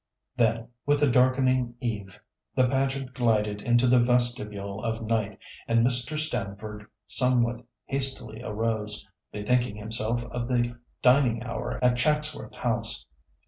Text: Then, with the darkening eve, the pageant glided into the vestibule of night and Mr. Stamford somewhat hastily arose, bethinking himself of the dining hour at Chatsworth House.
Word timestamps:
Then, 0.35 0.69
with 0.87 0.99
the 0.99 1.07
darkening 1.07 1.75
eve, 1.79 2.19
the 2.55 2.67
pageant 2.67 3.13
glided 3.13 3.61
into 3.61 3.85
the 3.85 3.99
vestibule 3.99 4.83
of 4.83 5.03
night 5.03 5.37
and 5.67 5.85
Mr. 5.85 6.17
Stamford 6.17 6.87
somewhat 7.05 7.63
hastily 7.85 8.41
arose, 8.41 9.07
bethinking 9.31 9.75
himself 9.75 10.23
of 10.23 10.47
the 10.47 10.75
dining 11.03 11.43
hour 11.43 11.77
at 11.83 11.97
Chatsworth 11.97 12.55
House. 12.55 13.05